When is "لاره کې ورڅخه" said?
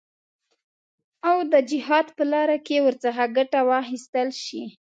2.31-3.25